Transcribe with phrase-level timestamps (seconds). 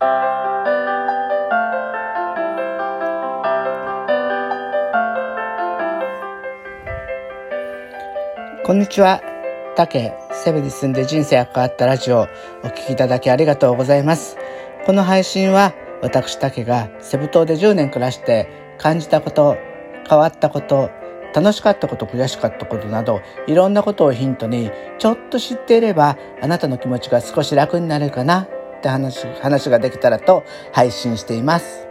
[0.00, 0.06] こ
[8.72, 9.20] んにちは。
[9.76, 12.28] 竹、セブに住んで人生が変わったラジオ
[12.64, 14.38] お聴きいただきありがとうございます。
[14.86, 18.48] この配信は私竹がセブ島で10年暮らして
[18.78, 19.58] 感じたこと、
[20.08, 20.90] 変わったこと、
[21.34, 28.48] 楽しかったこと、悔しかったことなど、いろんなことをヒントに、ちょっと知っていれば、あなたの気持ちが少し楽になるかな
[28.80, 30.42] って話、話ができたらと
[30.72, 31.86] 配信しています。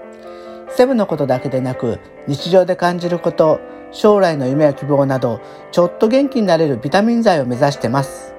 [0.75, 3.59] セブのことだけでなく、日常で感じること、
[3.91, 5.39] 将来の夢や希望など、
[5.71, 8.35] ちょっと元気になれるビタミン剤を目指してます。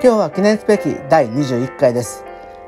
[0.00, 2.24] 今日は記念すべき第21回です。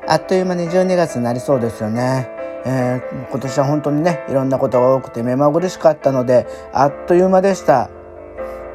[0.07, 2.27] あっという間に12月になりそうですよね。
[2.65, 7.89] えー、今年は本当にね、いろんなことが多くて目まぐるしかったので、あっという間でした。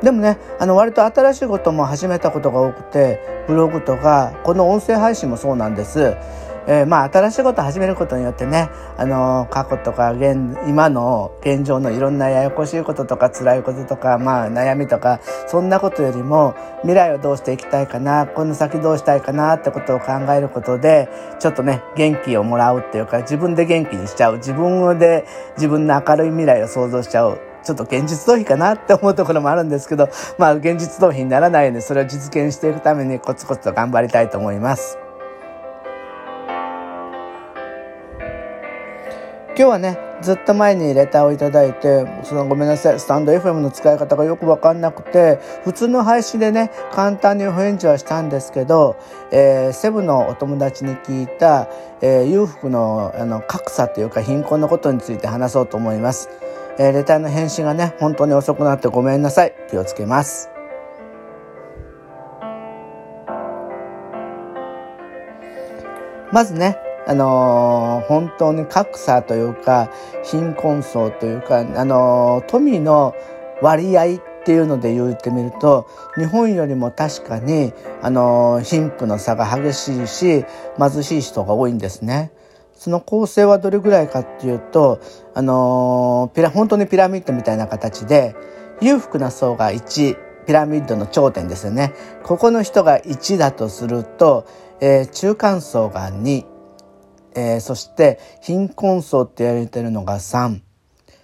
[0.02, 6.16] でもね、あの割と新しいことも始めたことが多くて、ブログとか、この音声配信もそうなんです。
[6.68, 21.08] えー、まあ新しいことを始めることによってね、あの過去とか現今の現状のいろんなややこしいこととか辛いこととか、まあ悩みとかそんなことよりも未来をどうしていきたいかなこの先どうしたいかなってことを考えることで
[21.38, 25.24] ちょっとね元気をもらうっていうか自分で元気にしちゃう自分で
[25.56, 35.05] 自分の明るい未来を想像しちゃうちょっと現実逃避かなって思うところもあるんですけど、まあ現実逃避にならないようにそれを実現していくためにコツコツと頑張りたいと思います。
[39.58, 48.96] 今日はね、ずっと前にレターをいただいて、そのごめんなさい、スタンド FM の使い方がよくわかんなくて、普通の配信でね、簡単にお返事はしたんですけど、
[49.32, 51.68] えー、セブのお友達に聞いた、
[52.02, 56.28] えー、裕福のあの格差というか貧困のことについて話そうと思います。
[56.78, 59.54] えー、レターの返信がね、本当に遅くなってごめんなさい。
[59.70, 60.50] 気をつけます。
[66.30, 69.90] まずね、あのー、本当に格差というか、
[70.24, 73.14] 貧困層というか、あのー、富の
[73.62, 77.72] 割合っていうので言ってみると、日本よりも確かに、
[78.02, 80.44] あのー、貧富の差が激しいし、
[80.78, 82.32] 貧しい人が多いんですね。
[82.74, 85.00] その構成はどれぐらいかっていうと、
[85.34, 88.34] あのピラ、本当にピラミッドみたいな形で、
[88.80, 90.16] 裕福な層が1、
[90.46, 91.94] ピラミッドの頂点ですよね。
[92.22, 94.46] ここの人が1だとすると、
[94.80, 96.55] えー、中間層が2、
[97.36, 100.60] えー、そして貧困層って言われてるのが3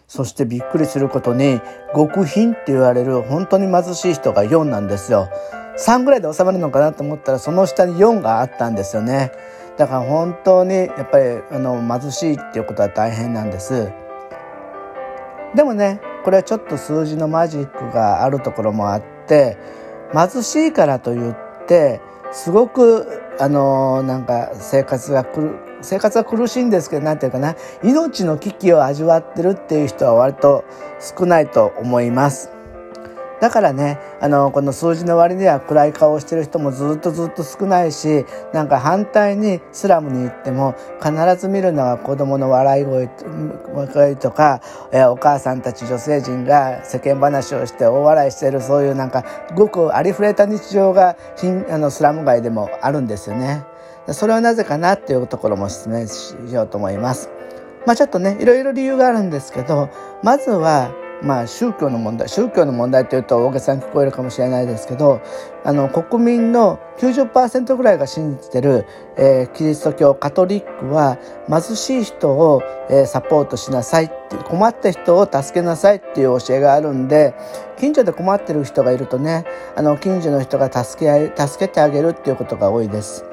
[0.07, 1.59] そしてびっくりすることに
[1.95, 5.31] 極貧って言われる本当に貧しい人が4なんですよ。
[5.79, 9.33] 3ぐらいで収まるのかなと思ったらその下に4があったんですよね。
[9.79, 13.91] だから本当にやっぱりあの貧しいっていうことは大変なんです。
[15.55, 19.57] でもねこれはちょっと数字のマジックがあるところもあって
[20.13, 21.35] 貧しいからといっ
[21.67, 22.03] て
[22.33, 25.25] すごくあのなんか生活が
[25.83, 30.65] 生活は苦しいんですけど、なんていうかな、命の危機を味わってるっていう人は割と
[31.19, 32.51] 少ないと思います。
[33.43, 43.09] だからね、あの、この数字の割には暗い顔をしてる人もずっとずっと少ないし、なんか反対にスラムに行っても必ず見るのは子供の笑い声
[44.15, 44.61] とか、
[44.93, 49.25] えお母さんたち女性陣が世間話をして大笑いしてるそういうなんか
[49.57, 51.17] ごくありふれた日常が
[51.69, 53.65] あのスラム街でもあるんですよね。
[54.09, 57.31] それはなぜかなっていうところも説明しようと思います。
[57.87, 59.91] まあちょっとね、いろいろ理由があるんですけど、
[60.23, 60.93] まずは、
[61.23, 65.21] まあ宗教の問題、宗教の問題というと大げさに聞こえるかもしれないですけど、
[65.65, 68.87] あの国民の90%ぐらいが信じてる、
[69.17, 77.35] えー、キリスト教カトリックは貧しい人を、えー、サポートしなさいって困った人を助けなさいっていう教えがあるんで、
[77.79, 79.45] 近所で困ってる人がいるとね、
[79.77, 83.32] あの近所の人が助け合い、助けてあげるっていうことが多いです。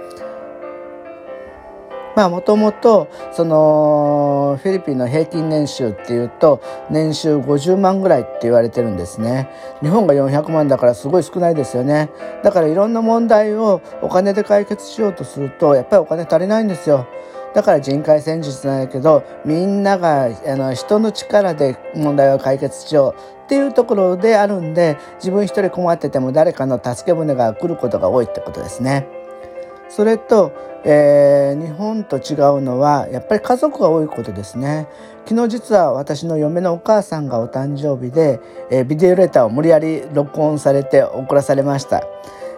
[2.20, 9.48] まあもともとそのフィリピンの平均年収っていうと年収50万ぐらいって言われてるんですね。
[9.82, 12.10] 日本が400万だからすごい少ないですよね。
[12.44, 17.08] だからいろんな問題をお金で解決しようとするとやっぱりお金足りないんですよ。
[17.54, 29.19] だから人海戦術なんだけどみんながあの人の力で問題を解決しようっていうところであるんで自分一人困ってても誰かの助け舟が来ることが多いってことですね。
[29.90, 30.54] それと、
[30.86, 34.88] えー、日本と違うのはやっぱり家族が多いことですね。
[35.26, 38.40] 昨日実は私の嫁のお母さんがお誕生日で、
[38.72, 42.04] えー、ビデオレターを無理やり録音されて送らされました。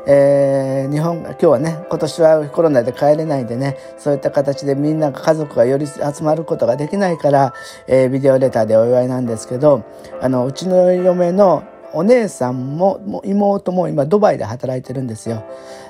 [0.07, 7.53] えー、日本今日はね今年はコロナで帰れないでねそういった形でみんな家族がより集まることができないから、
[7.87, 9.85] えー、ビデオレターでお祝いなんですけど
[10.19, 11.63] あのうちの嫁の
[11.93, 15.43] お姉さんも妹も今ドバイで働いてるんですよ。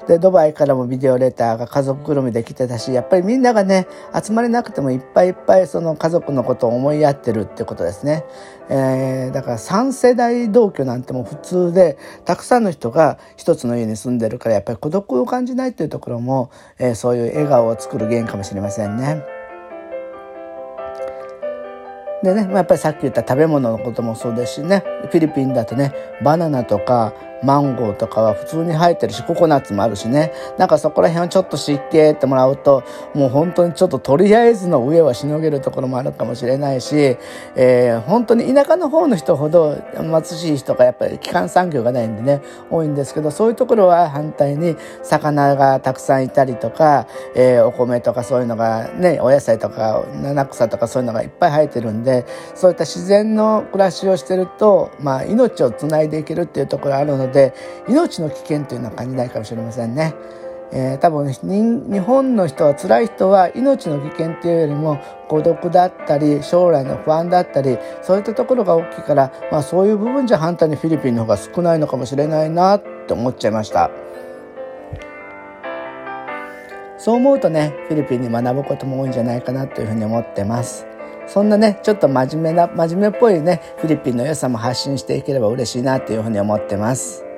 [0.08, 8.26] でドバイからもビデオレターが家族ぐるみで来てたしやっぱりみんながね集まれなくてもいっぱいいっぱいその家族のことを思いやってるってことですね。
[8.70, 19.41] えー、だから3世代同居なんてもう普通でたくさんの人が一つの家に住んでるからやっぱり孤独を感じないっていうところも、えー、そういう笑顔を作る原因かもしれませんね。
[22.24, 25.92] でね、やっぱりさっき言った食べ物のこともそうですしねフィリピンだとね
[26.24, 30.34] バナナとかマンゴーとかは普通に生えてるしココナッツもあるしね。
[30.58, 32.84] なんかそこら辺をちょっと湿気ってもらうと
[33.14, 37.18] もう本当にちょっととりあえずの上はしのげるところもあるかもしれないし、
[37.56, 57.54] えー、本当に田舎の方の人ほど貧しい人がやっぱり基幹産業がないんでね多いんですけどそういうところは反対に魚がたくさんいたりとか、えー、お米とかそういうのがねお野菜とか七草とかそういうのがいっぱい生えてるんでそういった自然の暮らしをしてると、まあ、命をつないでいけるっていうところあるのでで
[57.88, 60.14] 命の危険というのは感じないかもしれませんね。
[60.74, 73.92] えー、多分日本の人は辛い人は命の危険っていうよりも孤独だったり将来の不安だったりそういったところが大きいから、まあ、そういう部分じゃ反対にフィリピンの方が少ないのかもしれないなって思っちゃいました
[76.98, 80.91] そう思うとねフィリピンに学ぶことも多いんじゃないかなというふうに思ってます
[81.32, 87.31] そんなね、ちょっと真面目な、真面目っぽいね、フィリピンの良さも発信していければ嬉しいなというふうに思ってます。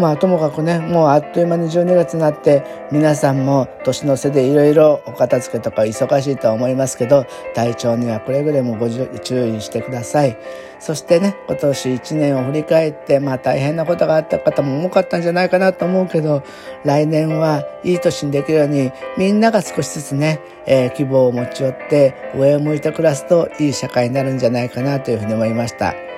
[0.00, 10.36] まあともかくねもうあっという間に12月になって皆さんも年の瀬でいろいろお片付けとか忙しいとは思いますけど体調にはくれぐれもご注意してください
[10.80, 16.42] そしてね今年1年を振り返ってまあ大変なことがあった方も多かったんじゃないかなと思うけど
[16.84, 26.09] 来年はいい年にできるようにみんなが少しずつね、えー、希望を持ち寄って上を向いて暮らすといい社会になるんじゃないかなというふうに思いました。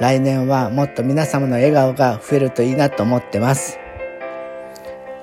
[0.00, 3.78] 来年はもっと皆様の笑顔が増えるといいなと思ってます。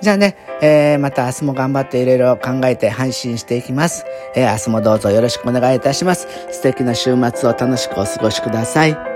[0.01, 4.05] じゃあね、えー、また明日も頑張っていろいろ考えて配信していきます。
[4.35, 6.27] えー、明日もどうぞよろしくお願いいたします。
[6.51, 9.14] 素敵な週末を楽しくお過ごしください。